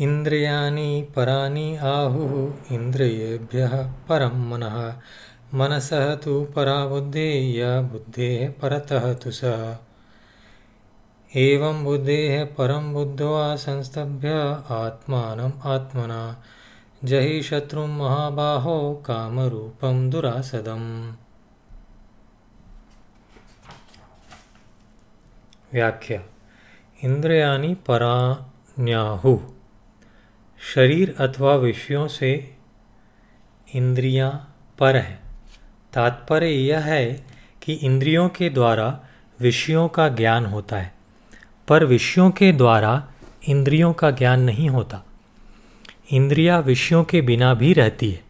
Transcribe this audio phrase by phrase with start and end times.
[0.00, 4.94] इन्द्रियाणि पराणि आहुः इन्द्रियेभ्यः परं मनः।
[5.54, 9.76] मनसः तु परा बुद्धिः या बुद्धेः परतः तु सः।
[11.36, 14.28] एवं बुद्धेः परं बुद्ध्वा संस्तभ्य
[14.70, 16.42] आत्मानम् आत्मना।
[17.04, 21.12] जहि शत्रुं महाबाहो कामरूपं दुरासदम्।
[25.72, 26.22] व्याख्या।
[27.04, 29.51] इंद्रियाणि पराण्याहु।
[30.62, 32.56] शरीर अथवा विषयों से
[33.74, 34.30] इंद्रियाँ
[34.78, 35.20] पर हैं।
[35.92, 37.26] तात्पर्य यह है
[37.62, 39.00] कि इंद्रियों के द्वारा
[39.40, 40.92] विषयों का ज्ञान होता है,
[41.68, 42.92] पर विषयों के द्वारा
[43.48, 45.02] इंद्रियों का ज्ञान नहीं होता।
[46.10, 48.20] इंद्रिया विषयों के बिना भी रहती है,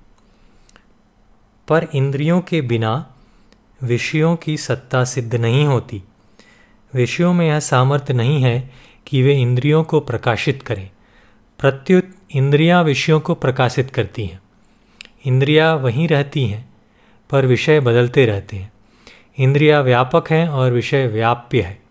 [1.68, 2.94] पर इंद्रियों के बिना
[3.82, 6.02] विषयों की सत्ता सिद्ध नहीं होती।
[6.94, 8.70] विषयों में यह सामर्थ्य नहीं है
[9.06, 10.90] कि वे इंद्रियों को प्रकाशित करें।
[11.62, 12.02] प्रत्युत
[12.34, 14.42] इंद्रियाँ विषयों को प्रकाशित करती हैं।
[15.26, 16.68] इंद्रियाँ वहीं रहती हैं,
[17.30, 18.72] पर विषय बदलते रहते हैं।
[19.38, 21.82] इंद्रियाँ व्यापक हैं और विषय व्याप्य है।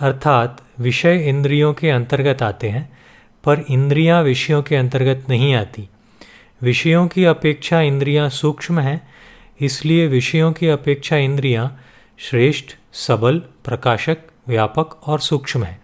[0.00, 2.98] अर्थात विषय इंद्रियों के अंतर्गत आते हैं,
[3.44, 5.88] पर इंद्रियाँ विषयों के अंतर्गत नहीं आती।
[6.62, 9.08] विषयों की अपेक्षा इंद्रियाँ सूक्ष्म हैं,
[9.60, 11.80] इसलिए विषयों की अपेक्षा इंद्रियाँ
[12.18, 15.79] श्रेष्ठ, सबल, प्रकाशक, व्यापक और सूक्ष्म है।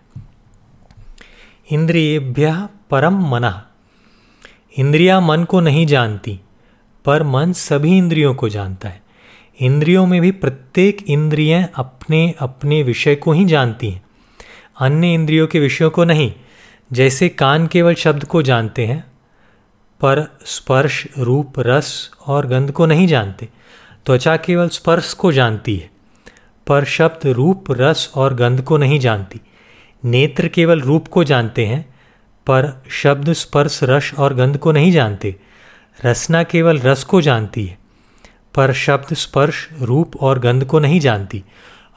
[1.71, 3.67] इंद्रियेभ्य परम मना।
[4.79, 6.41] इंद्रिया मन को नहीं जानती,
[7.05, 9.03] पर मन सभी इंद्रियों को जानता है।
[9.61, 14.05] इंद्रियों में भी प्रत्येक इंद्रियाँ अपने अपने विषय को ही जानती हैं।
[14.81, 16.33] अन्य इंद्रियों के विषयों को नहीं,
[16.93, 19.07] जैसे कान केवल शब्द को जानते हैं,
[20.01, 23.49] पर स्पर्श, रूप, रस और गंध को नहीं जानते।
[24.07, 25.91] त्वचा केवल स्पर्श को जानती है,
[26.67, 29.41] पर शब्द, रूप, रस और गंध को नहीं जानती।
[30.07, 31.95] नेत्र केवल रूप को जानते हैं,
[32.47, 35.37] पर शब्द, स्पर्श, रस और गंध को नहीं जानते।
[36.05, 37.79] रसना केवल रस को जानती है,
[38.55, 41.45] पर शब्द, स्पर्श, रूप और गंध को नहीं जानती।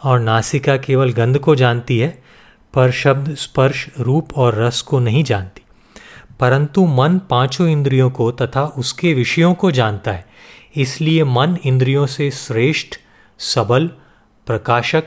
[0.03, 2.23] और नासिका केवल गंध को जानती है,
[2.73, 5.61] पर शब्द, स्पर्श, रूप और रस को नहीं जानती।
[6.39, 10.25] परंतु मन पाँचों इंद्रियों को तथा उसके विषयों को जानता है।
[10.75, 12.87] इसलिए मन इंद्रियों से श्रेष्ठ,
[13.39, 13.87] सबल,
[14.47, 15.03] प्रकाशक,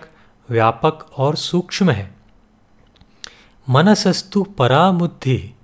[0.50, 2.21] व्यापक और सूक्ष्म है।
[3.68, 5.54] मनसस्तु परा बुद्धि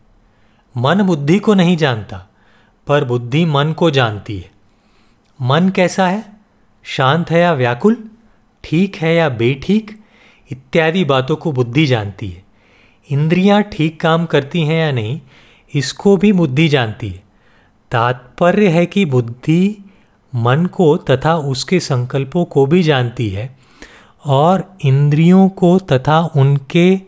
[0.76, 2.28] मन बुद्धि को नहीं जानता,
[2.86, 4.50] पर बुद्धि मन को जानती है।
[5.42, 6.24] मन कैसा है?
[6.82, 8.10] शांत है या व्याकुल?
[8.64, 10.04] ठीक है या बेठीक?
[10.50, 12.44] इत्यादि बातों को बुद्धि जानती है।
[13.10, 15.20] इंद्रियाँ ठीक काम करती हैं या नहीं,
[15.74, 17.22] इसको भी बुद्धि जानती है।
[17.90, 19.90] तात्पर्य है कि बुद्धि
[20.34, 23.58] मन को तथा उसके संकल्पों को भी जानती है
[24.26, 27.07] और इंद्रियों को तथा उनके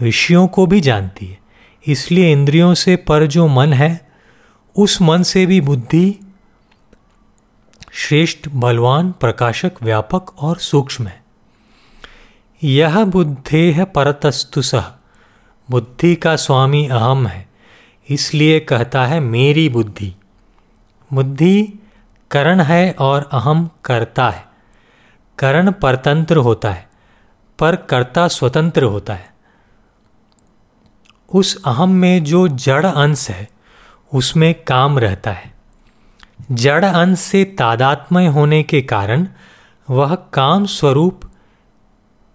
[0.00, 1.38] विषयों को भी जानती है।
[1.86, 4.10] इसलिए इंद्रियों से पर जो मन है,
[4.76, 6.14] उस मन से भी बुद्धि
[7.92, 11.22] श्रेष्ठ, बलवान, प्रकाशक, व्यापक और सूक्ष्म है।
[12.62, 14.84] यह बुद्धे है परतस्तु सह
[15.68, 17.48] बुद्धि का स्वामी अहम है,
[18.08, 20.14] इसलिए कहता है मेरी बुद्धि।
[21.12, 21.72] बुद्धि
[22.30, 24.44] करण है और अहम करता है।
[25.38, 26.88] करण परतंत्र होता है,
[27.58, 29.28] पर कर्ता स्वतंत्र होता है।
[31.30, 33.48] उस अहम में जो जड़ अंश है,
[34.14, 35.52] उसमें काम रहता है।
[36.52, 39.26] जड़ अंश से तादात्मय होने के कारण
[39.90, 41.20] वह काम स्वरूप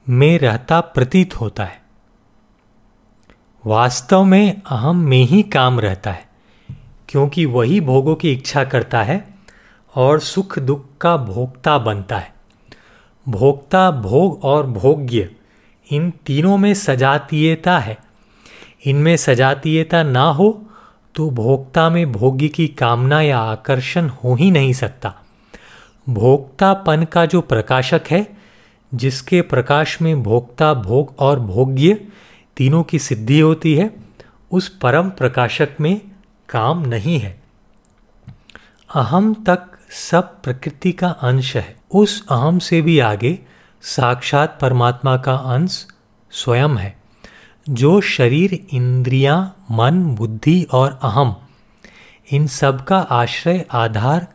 [0.09, 1.81] में रहता प्रतीत होता है।
[3.65, 6.27] वास्तव में अहम में ही काम रहता है,
[7.09, 9.27] क्योंकि वही भोगों की इच्छा करता है
[9.95, 12.33] और सुख दुख का भोक्ता बनता है।
[13.27, 15.29] भोक्ता, भोग और भोग्य
[15.91, 18.04] इन तीनों में सजातीयता है।
[18.85, 20.63] इनमें सजातीयता ना हो
[21.15, 25.13] तो भोक्ता में भोग्य की कामना या आकर्षण हो ही नहीं सकता।
[26.09, 28.37] भोक्तापन का जो प्रकाशक है,
[28.93, 32.07] जिसके प्रकाश में भोक्ता भोग और भोग्य
[32.57, 33.93] तीनों की सिद्धि होती है,
[34.51, 36.01] उस परम प्रकाशक में
[36.49, 37.41] काम नहीं है।
[38.95, 43.39] अहम तक सब प्रकृति का अंश है। उस अहम से भी आगे
[43.81, 45.87] साक्षात परमात्मा का अंश
[46.31, 47.04] स्वयं है।
[47.69, 51.35] जो शरीर इंद्रियाँ, मन बुद्धि और अहम
[52.31, 54.27] इन सब का आश्रय आधार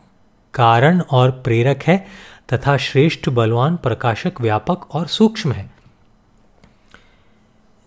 [0.53, 2.07] कारण और प्रेरक है
[2.53, 5.71] तथा श्रेष्ठ बलवान प्रकाशक व्यापक और सूक्ष्म है।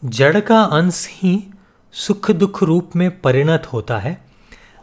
[0.05, 1.53] जड़ का अंश ही
[1.93, 4.25] सुख दुख रूप में परिणत होता है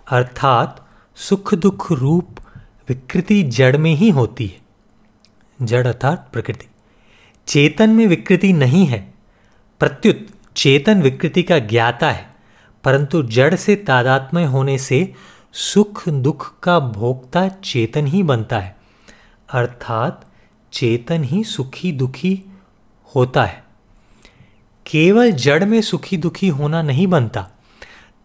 [0.08, 2.40] अर्थात सुख दुख रूप
[2.90, 4.62] विकृति जड़ में ही होती है।
[5.66, 6.68] जड़ अर्थात प्रकृति।
[7.48, 9.14] चेतन में विकृति नहीं है
[9.80, 12.30] प्रत्युत चेतन विकृति का ज्ञाता है,
[12.84, 15.14] परंतु जड़ से तादात्मय होने से
[15.54, 18.76] सुख दुख का भोक्ता चेतन ही बनता है।
[19.54, 20.26] अर्थात
[20.74, 22.44] चेतन ही सुखी दुखी
[23.16, 23.64] होता है।
[24.86, 27.42] केवल जड़ में सुखी दुखी होना नहीं बनता।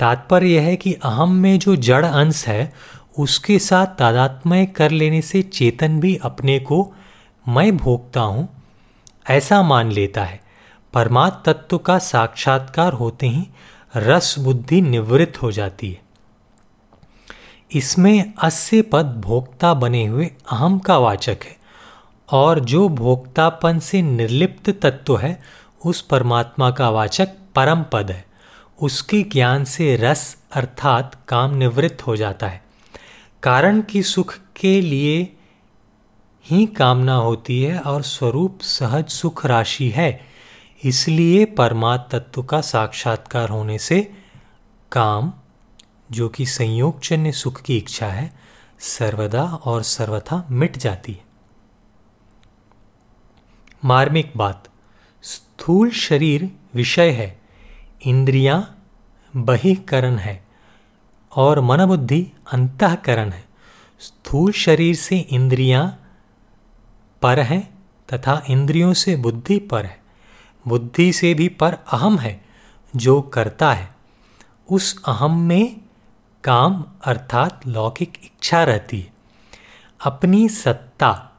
[0.00, 2.72] तात्पर्य यह है कि अहम में जो जड़ अंश है,
[3.18, 6.94] उसके साथ तादात्मय कर लेने से चेतन भी अपने को,
[7.48, 8.48] मैं भोगता हूँ
[9.30, 10.45] ऐसा मान लेता है।
[10.96, 13.46] परमात्म तत्व का साक्षात्कार होते ही
[13.96, 16.00] रस बुद्धि निवृत्त हो जाती है।
[17.72, 21.56] इसमें अस्य पद भोक्ता बने हुए अहम का वाचक है
[22.32, 25.42] और जो भोक्तापन से निर्लिप्त तत्व है,
[25.84, 28.24] उस परमात्मा का वाचक परम पद है।
[28.82, 32.64] उसके ज्ञान से रस अर्थात काम निवृत्त हो जाता है।
[33.42, 35.36] कारण की सुख के लिए
[36.46, 40.35] ही कामना होती है और स्वरूप सहज सुख राशि है।
[40.86, 44.12] इसलिए परमात्म तत्व का साक्षात्कार होने से
[44.92, 45.32] काम,
[46.12, 48.32] जो कि संयोगजन्य सुख की इच्छा है,
[48.78, 51.24] सर्वदा और सर्वथा मिट जाती है।
[53.84, 54.68] मार्मिक बात,
[55.22, 57.40] स्थूल शरीर विषय है,
[58.04, 58.88] इंद्रियाँ
[59.36, 60.46] बहिकरण है,
[61.36, 63.44] और मन बुद्धि अंतकरण है।
[63.98, 66.02] स्थूल शरीर से इंद्रियाँ
[67.22, 67.84] पर हैं,
[68.14, 70.05] तथा इंद्रियों से बुद्धि पर है।
[70.68, 72.44] बुद्धि से भी पर अहम है,
[72.96, 73.96] जो करता है।
[74.70, 75.80] उस अहम में
[76.44, 79.12] काम अर्थात लौकिक इच्छा रहती है।
[80.04, 81.32] अपनी सत्ता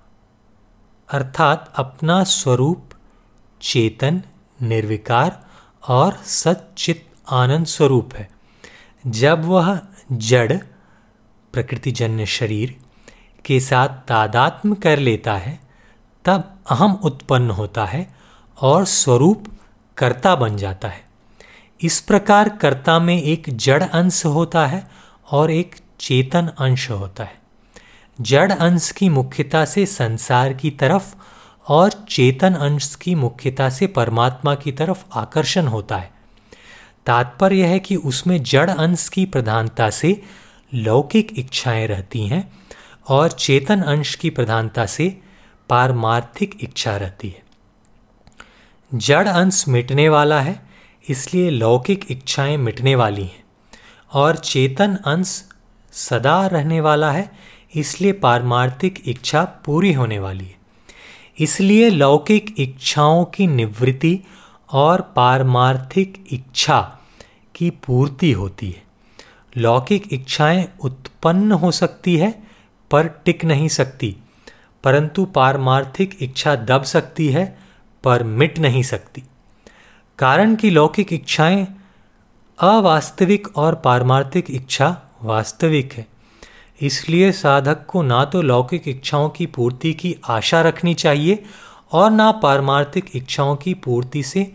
[1.10, 2.90] अर्थात अपना स्वरूप,
[3.62, 4.24] चेतन,
[4.62, 5.46] निर्विकार
[5.88, 8.30] और सच्चित आनंद स्वरूप है।
[9.08, 9.82] जब वह
[10.12, 10.54] जड़,
[11.54, 12.80] प्रकृतिजन्य शरीर
[13.46, 15.60] के साथ तादात्म कर लेता है,
[16.26, 18.17] तब अहम उत्पन्न होता है
[18.62, 19.48] और स्वरूप
[19.98, 21.06] कर्ता बन जाता है।
[21.82, 24.92] इस प्रकार कर्ता में एक जड़ अंश होता है
[25.32, 27.36] और एक चेतन अंश होता है।
[28.22, 31.16] जड़ अंश की मुख्यता से संसार की तरफ़
[31.68, 36.12] और चेतन अंश की मुख्यता से परमात्मा की तरफ़ आकर्षण होता है।
[37.06, 40.22] तात्पर्य है कि उसमें जड़ अंश की प्रधानता से
[40.74, 42.54] लौकिक इच्छाएँ रहती हैं
[43.08, 45.22] और चेतन अंश की प्रधानता से
[45.70, 47.47] पारमार्थिक इच्छा रहती है।
[48.94, 50.60] जड़ अंश मिटने वाला है,
[51.10, 53.44] इसलिए लौकिक इच्छाएँ मिटने वाली हैं।
[54.12, 55.44] और चेतन अंश
[55.92, 57.32] सदा रहने वाला है,
[57.76, 60.56] इसलिए पारमार्थिक इच्छा पूरी होने वाली है।
[61.40, 64.20] इसलिए लौकिक इच्छाओं की निवृत्ति
[64.72, 66.82] और पारमार्थिक इच्छा
[67.56, 68.84] की पूर्ति होती है।
[69.58, 72.44] लौकिक इच्छाएँ उत्पन्न हो सकती है,
[72.92, 74.16] पर टिक नहीं सकती,
[74.84, 77.67] परंतु पारमार्थिक इच्छा दब सकती है
[78.04, 79.24] पर मिट नहीं सकती।
[80.20, 81.68] कारण की लौकिक इच्छाएँ
[82.60, 86.08] अवास्तविक और पारमार्थिक इच्छा वास्तविक है।
[86.82, 91.44] इसलिए साधक को ना तो लौकिक इच्छाओं की पूर्ति की आशा रखनी चाहिए
[91.92, 94.52] और ना पारमार्थिक इच्छाओं की पूर्ति से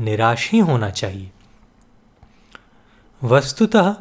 [0.00, 1.30] निराश ही होना चाहिए।
[3.24, 3.94] वस्तुतः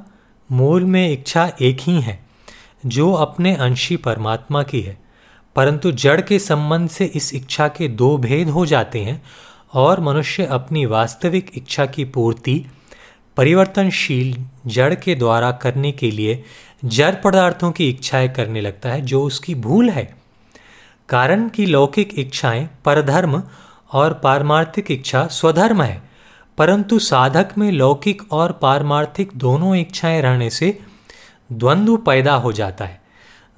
[0.52, 2.20] मूल में इच्छा एक ही है,
[2.86, 5.05] जो अपने अंशी परमात्मा की है।
[5.56, 9.22] परंतु जड़ के संबंध से इस इच्छा के दो भेद हो जाते हैं
[9.74, 12.66] और मनुष्य अपनी वास्तविक इच्छा की पूर्ति,
[13.38, 14.36] परिवर्तनशील
[14.68, 16.44] जड़ के द्वारा करने के लिए
[16.86, 20.16] जड़ पदार्थों की इच्छाएँ करने लगता है, जो उसकी भूल है।
[21.10, 23.44] कारण की लौकिक इच्छाएँ परधर्म
[23.92, 26.02] और पारमार्थिक इच्छा स्वधर्म है,
[26.58, 30.80] परंतु साधक में लौकिक और पारमार्थिक दोनों इच्छाएँ रहने से
[31.52, 33.02] द्वंद्व पैदा हो जाता है।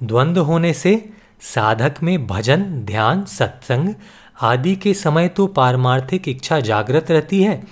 [0.02, 3.94] द्वंद्व होने से साधक में भजन, ध्यान, सत्संग
[4.40, 7.62] आदि के समय तो पारमार्थिक इच्छा जागृत रहती है,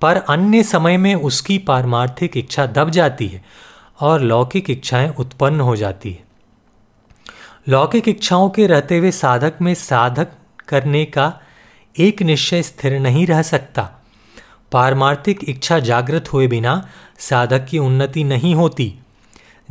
[0.00, 3.44] पर अन्य समय में उसकी पारमार्थिक इच्छा दब जाती है
[4.00, 6.24] और लौकिक इच्छाएँ उत्पन्न हो जाती है।
[7.68, 10.28] लौकिक इच्छाओं के रहते हुए साधक में साधक
[10.68, 11.40] करने का
[11.98, 13.90] एक निश्चय स्थिर नहीं रह सकता।
[14.72, 16.88] पारमार्थिक इच्छा जागृत हुए बिना
[17.18, 18.99] साधक की उन्नति नहीं होती।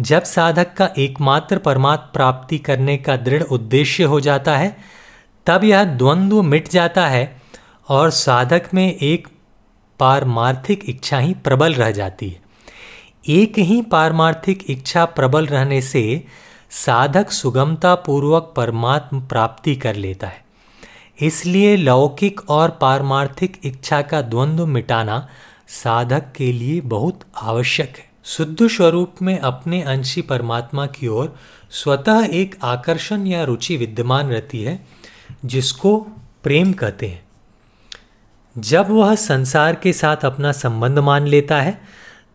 [0.02, 4.78] जब साधक का एकमात्र परमात्म प्राप्ति करने का दृढ़ उद्देश्य हो जाता है,
[5.46, 7.42] तब यह द्वंद्व मिट जाता है
[7.90, 9.28] और साधक में एक
[10.00, 12.42] पारमार्थिक इच्छा ही प्रबल रह जाती है।
[13.30, 16.24] एक ही पारमार्थिक इच्छा प्रबल रहने से
[16.70, 20.46] साधक सुगमता पूर्वक परमात्म प्राप्ति कर लेता है।
[21.22, 25.30] इसलिए लौकिक और पारमार्थिक इच्छा का द्वंद्व मिटाना
[25.68, 31.36] साधक के लिए बहुत आवश्यक है। शुद्ध स्वरूप में अपने अंशी परमात्मा की ओर
[31.72, 34.86] स्वतः एक आकर्षण या रुचि विद्यमान रहती है,
[35.46, 36.08] जिसको
[36.44, 37.24] प्रेम कहते हैं।
[38.58, 41.82] जब वह संसार के साथ अपना संबंध मान लेता है,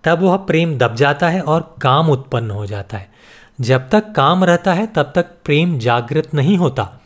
[0.04, 3.10] तब वह प्रेम दब जाता है और काम उत्पन्न हो जाता है।
[3.60, 7.00] जब तक काम रहता है, तब तक प्रेम जागृत नहीं होता।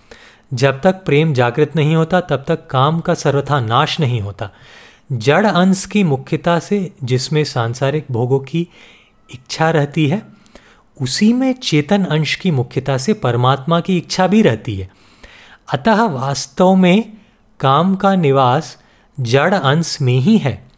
[0.54, 4.50] जब तक प्रेम जागृत नहीं होता, तब तक काम का सर्वथा नाश नहीं होता।
[5.12, 8.68] जड़ अंश की मुख्यता से जिसमें सांसारिक भोगों की
[9.34, 10.22] इच्छा रहती है,
[11.00, 14.90] उसी में चेतन अंश की मुख्यता से परमात्मा की इच्छा भी रहती है।
[15.72, 17.12] अतः वास्तव में
[17.60, 18.76] काम का निवास
[19.20, 20.68] जड़ अंश में ही है,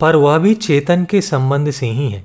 [0.00, 2.24] पर वह भी चेतन के संबंध से ही है।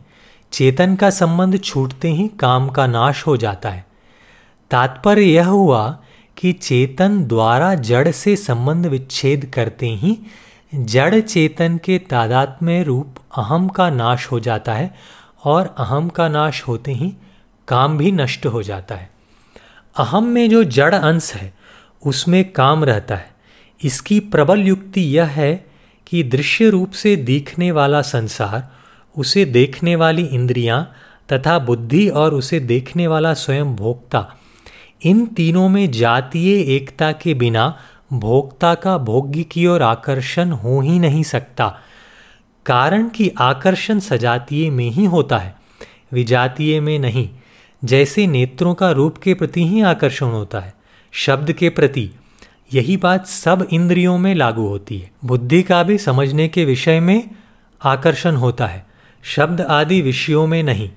[0.51, 3.85] चेतन का संबंध छूटते ही काम का नाश हो जाता है।
[4.71, 5.99] तात्पर्य यह हुआ
[6.37, 10.19] कि चेतन द्वारा जड़ से संबंध विच्छेद करते ही
[10.73, 14.93] जड़ चेतन के तादात्म्य रूप अहम का नाश हो जाता है
[15.43, 17.13] और अहम का नाश होते ही
[17.67, 19.09] काम भी नष्ट हो जाता है।
[19.97, 21.53] अहम में जो जड़ अंश है,
[22.05, 23.31] उसमें काम रहता है।
[23.83, 25.65] इसकी प्रबल युक्ति यह है
[26.07, 28.71] कि दृश्य रूप से दिखने वाला संसार,
[29.17, 30.93] उसे देखने वाली इंद्रियाँ
[31.33, 34.35] तथा बुद्धि और उसे देखने वाला स्वयं भोक्ता,
[35.03, 37.77] इन तीनों में जातीय एकता के बिना
[38.13, 41.79] भोक्ता का भोग्य की ओर आकर्षण हो ही नहीं सकता।
[42.65, 45.55] कारण कि आकर्षण सजातीय में ही होता है,
[46.11, 47.29] विजातीय में नहीं,
[47.83, 50.73] जैसे नेत्रों का रूप के प्रति ही आकर्षण होता है,
[51.11, 52.11] शब्द के प्रति।
[52.73, 57.29] यही बात सब इंद्रियों में लागू होती है। बुद्धि का भी समझने के विषय में
[57.83, 58.85] आकर्षण होता है,
[59.23, 60.89] शब्द आदि विषयों में नहीं।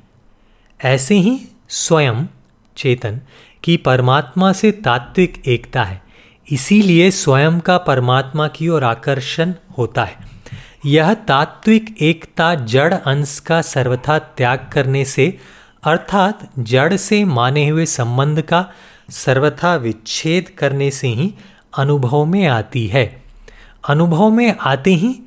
[0.84, 2.26] ऐसे ही स्वयं
[2.76, 3.20] चेतन
[3.62, 6.05] की परमात्मा से तात्विक एकता है।
[6.50, 10.16] इसीलिए स्वयं का परमात्मा की ओर आकर्षण होता है।
[10.86, 15.38] यह तात्विक एकता जड़ अंश का सर्वथा त्याग करने से,
[15.82, 18.72] अर्थात जड़ से माने हुए संबंध का
[19.10, 21.34] सर्वथा विच्छेद करने से ही
[21.78, 23.22] अनुभव में आती है।
[23.88, 25.20] अनुभव में आते ही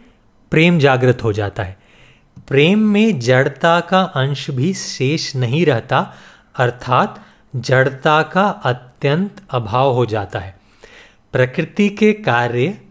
[0.52, 1.80] प्रेम जागृत हो जाता है।
[2.48, 6.14] प्रेम में जड़ता का अंश भी शेष नहीं रहता,
[6.56, 10.59] अर्थात जड़ता का अत्यंत अभाव हो जाता है।
[11.32, 12.82] प्रकृति के कार्य,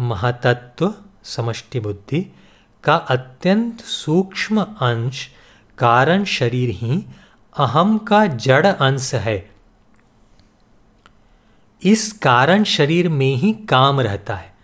[0.00, 2.34] महातत्व, समष्टि बुद्धि
[2.84, 5.28] का अत्यंत सूक्ष्म अंश
[5.78, 7.04] कारण शरीर ही
[7.58, 9.50] अहम का जड़ अंश है।
[11.82, 14.54] इस कारण शरीर में ही काम रहता है।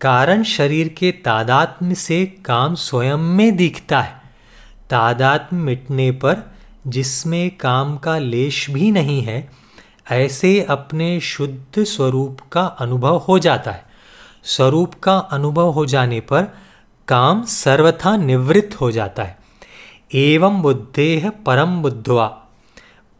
[0.00, 4.22] कारण शरीर के तादात्म्य से काम स्वयं में दिखता है।
[4.90, 6.54] तादात्म्य मिटने पर
[6.86, 9.61] जिसमें काम का लेश भी नहीं है
[10.10, 13.84] ऐसे अपने शुद्ध स्वरूप का अनुभव हो जाता है।
[14.44, 16.54] स्वरूप का अनुभव हो जाने पर
[17.08, 19.38] काम सर्वथा निवृत्त हो जाता है।
[20.14, 22.26] एवं बुद्धेह परम बुद्धवा।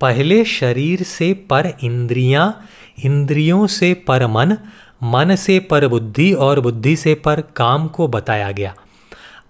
[0.01, 2.67] पहले शरीर से पर इंद्रियाँ,
[3.05, 4.57] इंद्रियों से पर मन
[5.03, 8.75] मन से पर बुद्धि और बुद्धि से पर काम को बताया गया।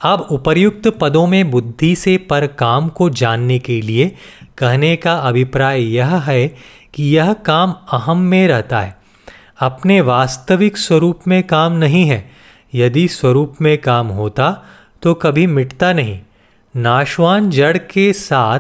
[0.03, 4.17] अब उपर्युक्त पदों में बुद्धि से पर काम को जानने के लिए
[4.59, 6.57] कहने का अभिप्राय यह है
[6.94, 8.96] कि यह काम अहम में रहता है।
[9.61, 12.30] अपने वास्तविक स्वरूप में काम नहीं है।
[12.75, 14.64] यदि स्वरूप में काम होता
[15.02, 16.20] तो कभी मिटता नहीं।
[16.76, 18.58] नाशवान जड़ के साथ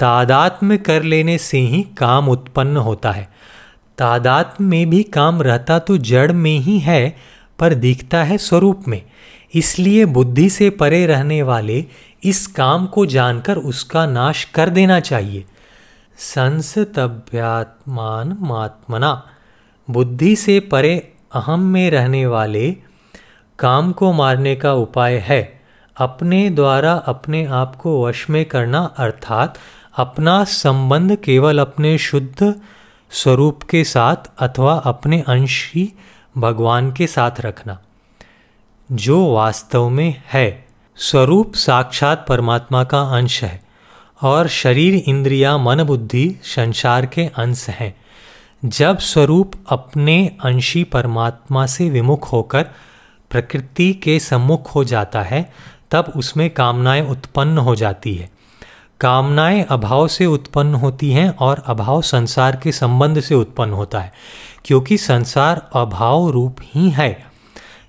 [0.00, 3.28] तादात्म्य कर लेने से ही काम उत्पन्न होता है।
[3.98, 7.16] तादात्म्य में भी काम रहता तो जड़ में ही है,
[7.58, 9.02] पर दिखता है स्वरूप में।
[9.54, 11.84] इसलिए बुद्धि से परे रहने वाले
[12.24, 15.44] इस काम को जानकर उसका नाश कर देना चाहिए।
[16.20, 19.28] संसतभ्यात्मान मात्मना।
[19.88, 22.76] बुद्धि से परे अहम में रहने वाले
[23.58, 25.60] काम को मारने का उपाय है।
[25.96, 29.58] अपने द्वारा अपने आप को वश में करना अर्थात
[29.96, 32.60] अपना संबंध केवल अपने शुद्ध
[33.12, 35.92] स्वरूप के साथ अथवा अपने अंश ही
[36.38, 37.78] भगवान के साथ रखना,
[38.92, 43.69] जो वास्तव में है। स्वरूप साक्षात परमात्मा का अंश है।
[44.22, 47.96] और शरीर इंद्रिया मन बुद्धि संसार के अंश हैं।
[48.64, 52.62] जब स्वरूप अपने अंशी परमात्मा से विमुख होकर
[53.30, 55.52] प्रकृति के सम्मुख हो जाता है,
[55.90, 58.30] तब उसमें कामनाएँ उत्पन्न हो जाती है।
[59.00, 64.12] कामनाएँ अभाव से उत्पन्न होती हैं और अभाव संसार के संबंध से उत्पन्न होता है,
[64.64, 67.30] क्योंकि संसार अभाव रूप ही है।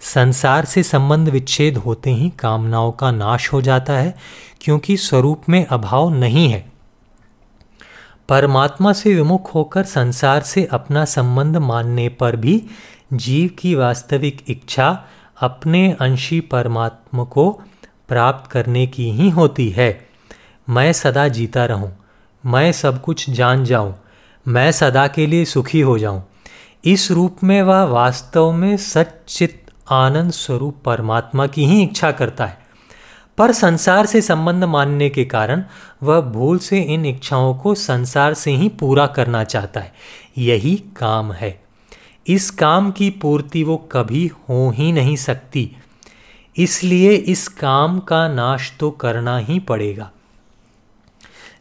[0.01, 4.15] संसार से संबंध विच्छेद होते ही कामनाओं का नाश हो जाता है
[4.61, 6.71] क्योंकि स्वरूप में अभाव नहीं है।
[8.29, 12.63] परमात्मा से विमुख होकर संसार से अपना संबंध मानने पर भी
[13.13, 15.05] जीव की वास्तविक इच्छा
[15.41, 17.49] अपने अंशी परमात्मा को
[18.07, 20.07] प्राप्त करने की ही होती है।
[20.69, 21.91] मैं सदा जीता रहूँ,
[22.45, 23.95] मैं सब कुछ जान जाऊँ,
[24.47, 26.23] मैं सदा के लिए सुखी हो जाऊँ।
[26.85, 32.60] इस रूप में वह वास्तव में सचित आनंद स्वरूप परमात्मा की ही इच्छा करता है।
[33.37, 35.63] पर संसार से संबंध मानने के कारण
[36.03, 39.93] वह भूल से इन इच्छाओं को संसार से ही पूरा करना चाहता है।
[40.37, 41.63] यही काम है।
[42.27, 45.75] इस काम की पूर्ति वो कभी हो ही नहीं सकती।
[46.57, 50.11] इसलिए इस काम का नाश तो करना ही पड़ेगा।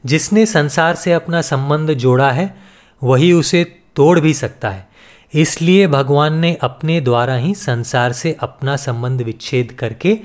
[0.06, 2.56] जिसने संसार से अपना संबंध जोड़ा है,
[3.02, 3.64] वही उसे
[3.96, 4.88] तोड़ भी सकता है।
[5.34, 10.18] इसलिए भगवान ने अपने द्वारा ही संसार से अपना संबंध विच्छेद करके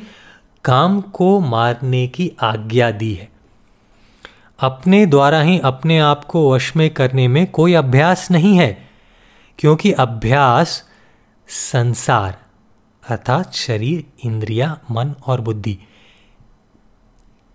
[0.66, 3.30] काम को मारने की आज्ञा दी है।
[4.60, 8.90] अपने द्वारा ही अपने आप को वश में करने में कोई अभ्यास नहीं है,
[9.60, 10.84] क्योंकि अभ्यास
[11.48, 12.38] संसार
[13.10, 15.78] अर्थात शरीर, इंद्रिया, मन और बुद्धि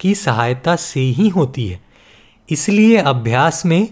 [0.01, 1.81] की सहायता से ही होती है।
[2.51, 3.89] इसलिए अभ्यास में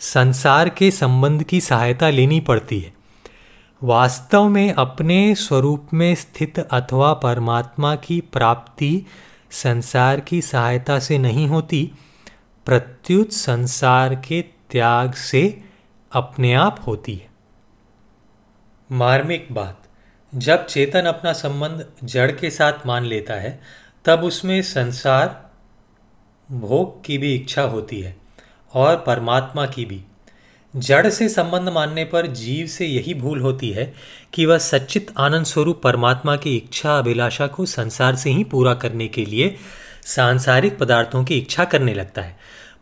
[0.00, 2.95] संसार के संबंध की सहायता लेनी पड़ती है।
[3.82, 9.06] वास्तव में अपने स्वरूप में स्थित अथवा परमात्मा की प्राप्ति
[9.50, 11.92] संसार की सहायता से नहीं होती,
[12.64, 15.64] प्रत्युत संसार के त्याग से
[16.12, 17.28] अपने आप होती है।
[18.92, 19.82] मार्मिक बात,
[20.34, 23.60] जब चेतन अपना संबंध जड़ के साथ मान लेता है,
[24.04, 25.50] तब उसमें संसार
[26.52, 28.16] भोग की भी इच्छा होती है
[28.74, 30.04] और परमात्मा की भी।
[30.76, 33.94] जड़ से संबंध मानने पर जीव से यही भूल होती है
[34.32, 39.08] कि वह सच्चित आनंद स्वरूप परमात्मा की इच्छा अभिलाषा को संसार से ही पूरा करने
[39.08, 39.56] के लिए
[40.06, 42.36] सांसारिक पदार्थों की इच्छा करने लगता है।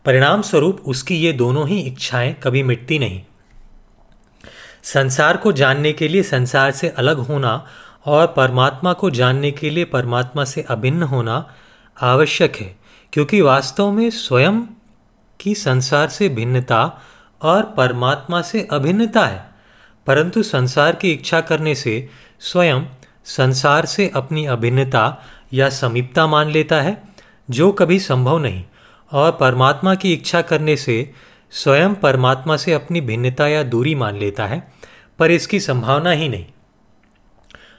[0.05, 3.21] परिणाम स्वरूप उसकी ये दोनों ही इच्छाएँ कभी मिटती नहीं।
[4.83, 7.65] संसार को जानने के लिए संसार से अलग होना
[8.05, 11.53] और परमात्मा को जानने के लिए परमात्मा से अभिन्न होना
[12.01, 12.75] आवश्यक है,
[13.13, 14.61] क्योंकि वास्तव में स्वयं
[15.39, 17.01] की संसार से भिन्नता
[17.45, 19.49] और परमात्मा से अभिन्नता है।
[20.07, 22.09] परंतु संसार की इच्छा करने से
[22.39, 22.81] स्वयं
[23.25, 25.23] संसार से अपनी अभिन्नता
[25.53, 27.01] या समीपता मान लेता है,
[27.49, 28.63] जो कभी संभव नहीं।
[29.11, 31.11] और परमात्मा की इच्छा करने से
[31.51, 34.71] स्वयं परमात्मा से अपनी भिन्नता या दूरी मान लेता है,
[35.19, 36.45] पर इसकी संभावना ही नहीं।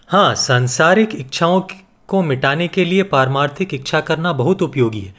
[0.09, 1.63] हाँ सांसारिक इच्छाओं
[2.09, 5.15] को मिटाने के लिए पारमार्थिक इच्छा करना बहुत उपयोगी है।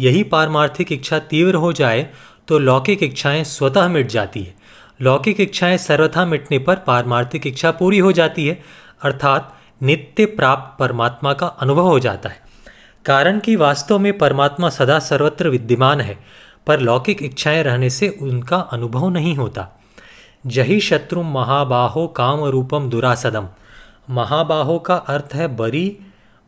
[0.00, 2.10] यही पारमार्थिक इच्छा तीव्र हो जाए
[2.50, 4.54] तो लौकिक इच्छाएँ स्वतः मिट जाती है।
[5.02, 8.62] लौकिक इच्छाएँ सर्वथा मिटने पर पारमार्थिक इच्छा पूरी हो जाती है,
[9.02, 12.40] अर्थात नित्य प्राप्त परमात्मा का अनुभव हो जाता है।
[13.06, 16.18] कारण कि वास्तव में परमात्मा सदा सर्वत्र विद्यमान है,
[16.66, 19.80] पर लौकिक इच्छाएँ रहने से उनका अनुभव नहीं होता।
[20.46, 23.48] जही शत्रु महाबाहो काम रूपम दुरासदम।
[24.10, 25.98] महाबाहो का अर्थ है बरी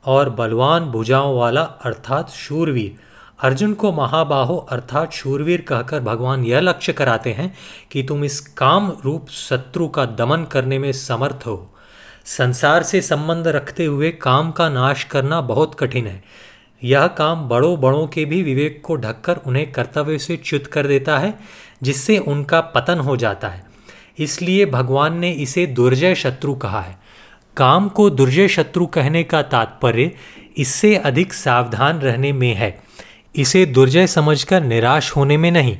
[0.04, 3.11] और बलवान, भुजाओं वाला, अर्थात शूरवीर।
[3.42, 7.54] अर्जुन को महाबाहो अर्थात शूरवीर कहकर भगवान यह लक्ष्य कराते हैं
[7.92, 11.74] कि तुम इस काम रूप शत्रु का दमन करने में समर्थ हो।
[12.24, 16.24] संसार से संबंध रखते हुए काम का नाश करना बहुत कठिन है।
[16.84, 21.18] यह काम बड़ों बड़ों के भी विवेक को ढककर उन्हें कर्तव्य से च्युत कर देता
[21.18, 21.38] है,
[21.82, 23.64] जिससे उनका पतन हो जाता है।
[24.18, 26.98] इसलिए भगवान ने इसे दुर्जय शत्रु कहा है।
[27.56, 30.10] काम को दुर्जय शत्रु कहने का तात्पर्य
[30.56, 32.91] इससे अधिक सावधान रहने में है।
[33.34, 35.76] इसे दुर्जय समझकर निराश होने में नहीं,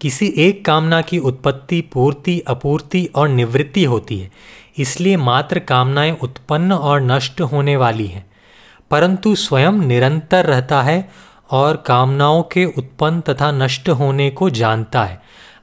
[0.00, 4.30] किसी एक कामना की उत्पत्ति पूर्ति, अपूर्ति और निवृत्ति होती है,
[4.78, 8.24] इसलिए मात्र कामनाएँ उत्पन्न और नष्ट होने वाली हैं।
[8.90, 11.08] परंतु स्वयं निरंतर रहता है
[11.50, 15.20] और कामनाओं के उत्पन्न तथा नष्ट होने को जानता है,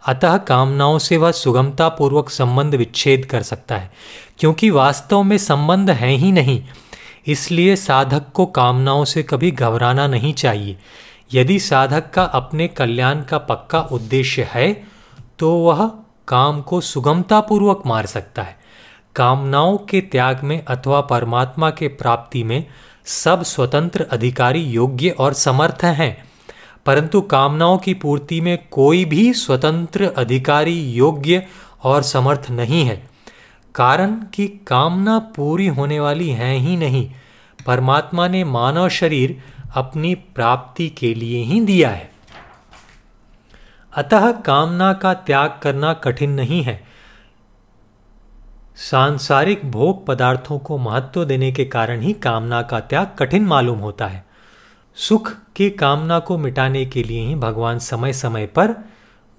[0.08, 3.92] अतः कामनाओं से वह सुगमतापूर्वक संबंध विच्छेद कर सकता है,
[4.40, 6.64] क्योंकि वास्तव में संबंध है ही नहीं,
[7.28, 10.78] इसलिए साधक को कामनाओं से कभी घबराना नहीं चाहिए।
[11.34, 14.72] यदि साधक का अपने कल्याण का पक्का उद्देश्य है
[15.40, 15.86] तो वह
[16.28, 18.58] काम को सुगमतापूर्वक मार सकता है।
[19.16, 22.66] कामनाओं के त्याग में अथवा परमात्मा के प्राप्ति में
[23.06, 26.18] सब स्वतंत्र अधिकारी योग्य और समर्थ हैं,
[26.86, 31.46] परंतु कामनाओं की पूर्ति में कोई भी स्वतंत्र अधिकारी योग्य
[31.84, 32.96] और समर्थ नहीं है।
[33.76, 37.10] कारण कि कामना पूरी होने वाली है ही नहीं,
[37.68, 39.38] परमात्मा ने मानव शरीर
[39.74, 42.12] अपनी प्राप्ति के लिए ही दिया है।
[43.96, 46.84] अतः कामना का त्याग करना कठिन नहीं है।
[48.76, 54.08] सांसारिक भोग पदार्थों को महत्व देने के कारण ही कामना का त्याग कठिन मालूम होता
[54.08, 54.26] है।
[54.96, 58.90] सुख की कामना को मिटाने के लिए ही भगवान समय समय पर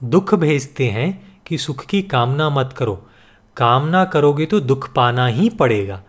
[0.05, 3.07] दुख भेजते हैं कि सुख की कामना मत करो।
[3.57, 6.03] कामना करोगे तो दुख पाना ही पड़ेगा।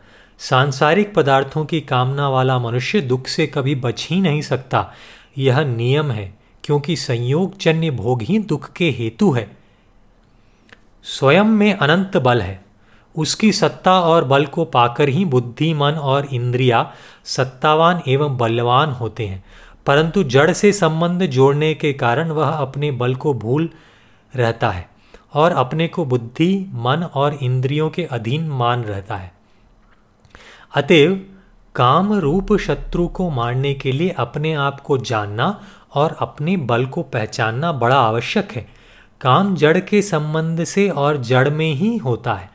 [0.49, 4.91] सांसारिक पदार्थों की कामना वाला मनुष्य दुख से कभी बच ही नहीं सकता।
[5.37, 9.57] यह नियम है, क्योंकि संयोगजन्य भोग ही दुख के हेतु है।
[11.03, 12.65] स्वयं में अनंत बल है।
[13.15, 19.27] उसकी सत्ता और बल को पाकर ही बुद्धि, मन और इंद्रिया सत्तावान एवं बलवान होते
[19.27, 19.43] हैं।
[19.85, 23.69] परंतु जड़ से संबंध जोड़ने के कारण वह अपने बल को भूल
[24.35, 24.89] रहता है
[25.33, 29.40] और अपने को बुद्धि, मन और इंद्रियों के अधीन मान रहता है।
[30.73, 31.19] अतएव
[31.75, 35.61] काम रूप शत्रु को मारने के लिए अपने आप को जानना
[35.93, 38.67] और अपने बल को पहचानना बड़ा आवश्यक है।
[39.21, 42.49] काम जड़ के संबंध से और जड़ में ही होता है।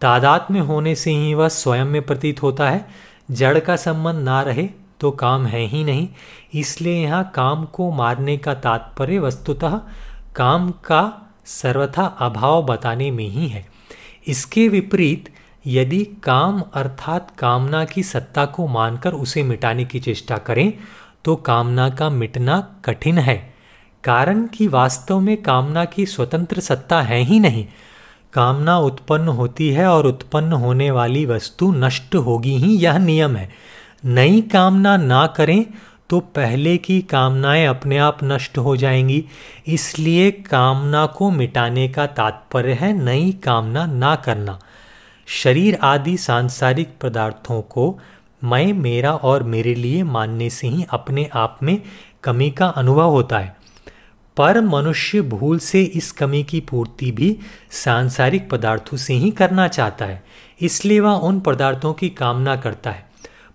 [0.00, 2.86] तादात में होने से ही वह स्वयं में प्रतीत होता है।
[3.30, 4.68] जड़ का संबंध ना रहे
[5.00, 6.08] तो काम है ही नहीं।
[6.54, 9.80] इसलिए यहाँ काम को मारने का तात्पर्य वस्तुतः
[10.36, 11.02] काम का
[11.44, 13.66] सर्वथा अभाव बताने में ही है।
[14.26, 15.33] इसके विपरीत
[15.66, 20.72] यदि काम अर्थात कामना की सत्ता को मानकर उसे मिटाने की चेष्टा करें
[21.24, 23.36] तो कामना का मिटना कठिन है।
[24.04, 27.66] कारण कि वास्तव में कामना की स्वतंत्र सत्ता है ही नहीं।
[28.32, 33.48] कामना उत्पन्न होती है और उत्पन्न होने वाली वस्तु नष्ट होगी ही, यह नियम है।
[34.04, 35.64] नई कामना ना करें
[36.10, 39.24] तो पहले की कामनाएँ अपने आप नष्ट हो जाएँगी।
[39.66, 44.58] इसलिए कामना को मिटाने का तात्पर्य है नई कामना ना करना।
[45.26, 47.98] शरीर आदि सांसारिक पदार्थों को
[48.44, 51.82] मैं, मेरा और मेरे लिए मानने से ही अपने आप में
[52.24, 53.56] कमी का अनुभव होता है।
[54.36, 57.38] पर मनुष्य भूल से इस कमी की पूर्ति भी
[57.70, 60.24] सांसारिक पदार्थों से ही करना चाहता है,
[60.60, 63.04] इसलिए वह उन पदार्थों की कामना करता है।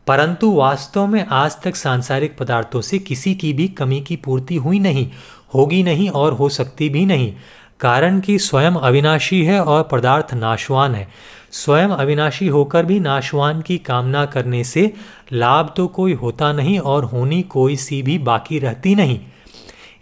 [0.08, 4.80] परंतु वास्तव में आज तक सांसारिक पदार्थों से किसी की भी कमी की पूर्ति हुई
[4.80, 5.10] नहीं,
[5.54, 7.34] होगी नहीं और हो सकती भी नहीं।
[7.80, 11.08] कारण कि स्वयं अविनाशी है और पदार्थ नाशवान है।
[11.52, 14.94] स्वयं अविनाशी होकर भी नाशवान की कामना करने से
[15.34, 19.20] लाभ तो कोई होता नहीं और होनी कोई सी भी बाकी रहती नहीं।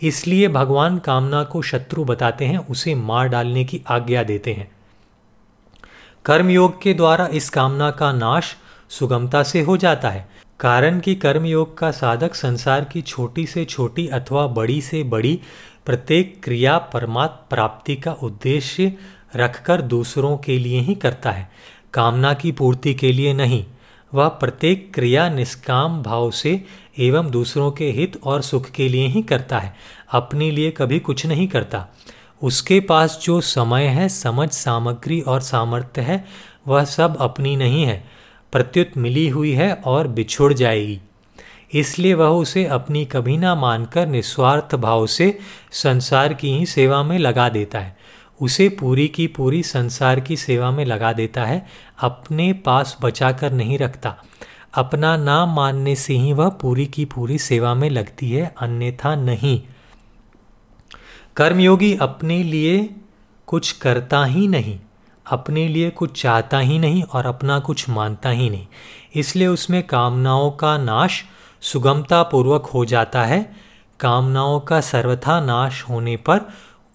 [0.01, 4.71] इसलिए भगवान कामना को शत्रु बताते हैं, उसे मार डालने की आज्ञा देते हैं।
[6.25, 8.55] कर्मयोग के द्वारा इस कामना का नाश
[8.89, 14.07] सुगमता से हो जाता है। कारण कि कर्मयोग का साधक संसार की छोटी से छोटी
[14.07, 15.39] अथवा बड़ी से बड़ी
[15.87, 18.93] प्रत्येक क्रिया परमात्म प्राप्ति का उद्देश्य
[19.35, 21.51] रखकर दूसरों के लिए ही करता है,
[21.93, 23.65] कामना की पूर्ति के लिए नहीं।
[24.13, 26.63] वह प्रत्येक क्रिया निष्काम भाव से
[26.99, 29.75] एवं दूसरों के हित और सुख के लिए ही करता है,
[30.11, 31.87] अपने लिए कभी कुछ नहीं करता।
[32.43, 36.25] उसके पास जो समय है, समझ, सामग्री और सामर्थ्य है,
[36.67, 38.03] वह सब अपनी नहीं है।
[38.51, 41.01] प्रत्युत मिली हुई है और बिछुड़ जाएगी।
[41.73, 45.39] इसलिए वह उसे अपनी कभी ना मानकर निस्वार्थ भाव से
[45.71, 47.97] संसार की ही सेवा में लगा देता है।
[48.41, 51.65] उसे पूरी की पूरी संसार की सेवा में लगा देता है,
[51.99, 54.15] अपने पास बचाकर नहीं रखता।
[54.73, 59.61] अपना नाम मानने से ही वह पूरी की पूरी सेवा में लगती है, अन्यथा नहीं।
[61.35, 62.89] कर्मयोगी अपने लिए
[63.47, 64.79] कुछ करता ही नहीं,
[65.25, 68.67] अपने लिए कुछ चाहता ही नहीं और अपना कुछ मानता ही नहीं।
[69.15, 71.23] इसलिए उसमें कामनाओं का नाश
[71.61, 73.55] सुगमता पूर्वक हो जाता है।
[73.99, 76.41] कामनाओं का सर्वथा नाश होने पर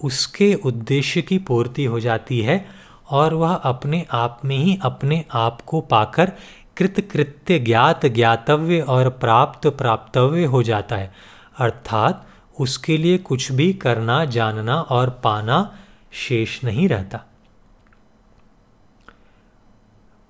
[0.05, 2.67] उसके उद्देश्य की पूर्ति हो जाती है
[3.11, 6.33] और वह अपने आप में ही अपने आप को पाकर
[6.77, 11.13] कृतकृत्य ज्ञात ज्ञातव्य और प्राप्त प्राप्तव्य हो जाता है।
[11.59, 12.27] अर्थात
[12.61, 15.79] उसके लिए कुछ भी करना जानना और पाना
[16.13, 17.21] शेष नहीं रहता।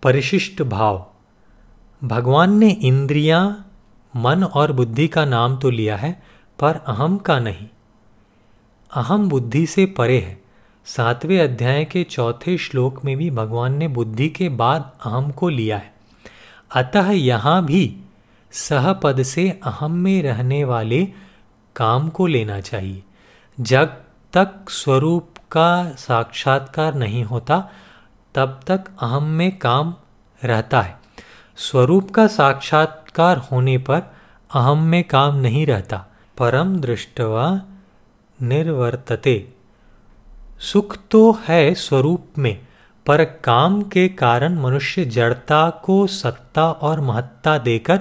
[0.02, 1.06] परिशिष्ट भाव।
[2.04, 3.71] भगवान ने इंद्रियाँ,
[4.16, 6.22] मन और बुद्धि का नाम तो लिया है,
[6.58, 7.68] पर अहम का नहीं।
[8.94, 10.42] अहम बुद्धि से परे है।
[10.84, 15.76] सातवें अध्याय के चौथे श्लोक में भी भगवान ने बुद्धि के बाद अहम को लिया
[15.76, 15.94] है।
[16.74, 17.96] अतः यहाँ भी
[18.52, 21.08] सहपद से अहम में रहने वाले
[21.76, 23.02] काम को लेना चाहिए।
[23.60, 23.86] जब
[24.32, 27.70] तक स्वरूप का साक्षात्कार नहीं होता,
[28.34, 29.94] तब तक अहम में काम
[30.44, 31.01] रहता है।
[31.56, 33.98] स्वरूप का साक्षात्कार होने पर
[34.54, 36.06] अहम में काम नहीं रहता।
[36.38, 37.60] परम दृष्टवा
[38.42, 39.48] निर्वर्तते।
[40.60, 42.66] सुख तो है स्वरूप में,
[43.06, 48.00] पर काम के कारण मनुष्य जड़ता को सत्ता और महत्ता देकर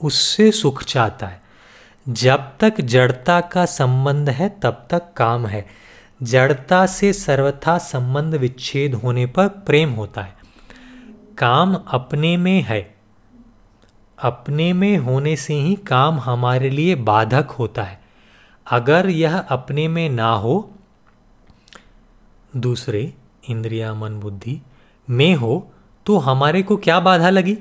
[0.00, 1.42] उससे सुख चाहता है।
[2.08, 5.66] जब तक जड़ता का संबंध है, तब तक काम है।
[6.22, 10.41] जड़ता से सर्वथा संबंध विच्छेद होने पर प्रेम होता है।
[11.42, 12.94] काम अपने में है।
[14.18, 18.00] अपने में होने से ही काम हमारे लिए बाधक होता है।
[18.66, 20.70] अगर यह अपने में ना हो,
[22.56, 23.14] दूसरे,
[23.50, 24.60] इंद्रिया, मन, बुद्धि
[25.10, 25.72] में हो
[26.06, 27.58] तो हमारे को क्या बाधा लगी?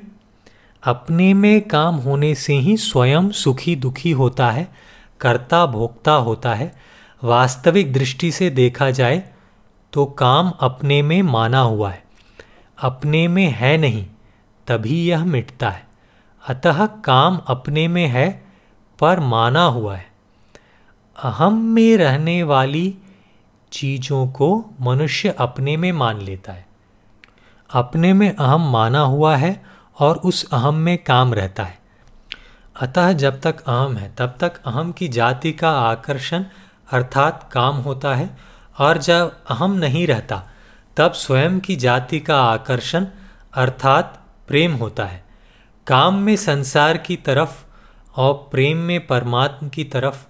[0.83, 4.71] अपने में काम होने से ही स्वयं सुखी दुखी होता है,
[5.19, 6.75] कर्ता भोक्ता होता है।
[7.23, 9.29] वास्तविक दृष्टि से देखा जाए
[9.93, 12.10] तो काम अपने में माना हुआ है।
[12.81, 14.05] अपने में है नहीं,
[14.67, 15.87] तभी यह मिटता है।
[16.47, 18.45] अतः काम अपने में है,
[18.99, 20.11] पर माना हुआ है।
[21.23, 22.97] अहम में रहने वाली
[23.71, 26.67] चीज़ों को मनुष्य अपने में मान लेता है।
[27.73, 29.63] अपने में अहम माना हुआ है
[29.99, 31.79] और उस अहम में काम रहता है।
[32.81, 36.45] अतः जब तक अहम है, तब तक अहम की जाति का आकर्षण
[36.91, 38.37] अर्थात काम होता है
[38.79, 40.43] और जब अहम नहीं रहता
[40.97, 43.05] तब स्वयं की जाति का आकर्षण
[43.53, 45.23] अर्थात प्रेम होता है।
[45.87, 47.65] काम में संसार की तरफ़
[48.15, 50.25] और प्रेम में परमात्म की तरफ़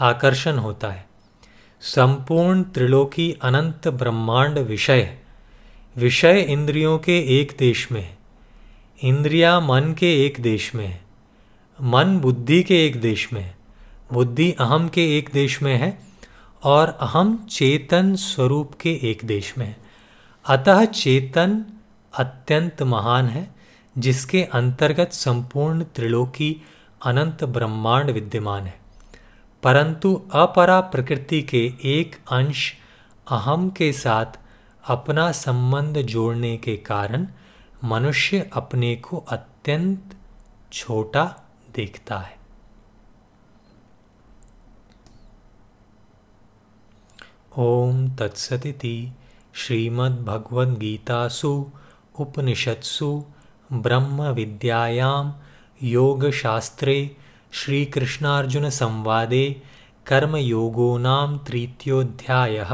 [0.00, 1.08] आकर्षण होता है।
[1.80, 5.18] संपूर्ण त्रिलोकी अनंत ब्रह्मांड विषय।
[5.96, 8.18] विषय इंद्रियों के एक देश में है।
[9.02, 11.02] इंद्रिया मन के एक देश में है।
[11.82, 13.56] मन बुद्धि के एक देश में है।
[14.12, 15.98] बुद्धि अहम के एक देश में है
[16.62, 19.81] और अहम चेतन स्वरूप के एक देश में है।
[20.46, 21.64] अतः चेतन
[22.18, 23.54] अत्यंत महान है,
[23.98, 26.62] जिसके अंतर्गत संपूर्ण त्रिलोकी
[27.04, 28.80] अनंत ब्रह्मांड विद्यमान है।
[29.62, 32.74] परंतु अपरा प्रकृति के एक अंश
[33.30, 34.26] अहम के साथ
[34.84, 37.26] अपना संबंध जोड़ने के कारण
[37.84, 40.16] मनुष्य अपने को अत्यंत
[40.72, 41.42] छोटा
[41.76, 42.38] देखता है।
[47.58, 49.12] ओम तत्सदिति।
[49.60, 51.52] श्रीमद्भगवद्गीतासु
[52.24, 53.10] उपनिषत्सु
[53.86, 55.16] ब्रह्म विद्यायां
[55.88, 56.96] योगशास्त्रे
[57.60, 59.44] श्रीकृष्णार्जुनसंवादे
[60.06, 62.72] कर्मयोगो नाम तृतीयोऽध्यायः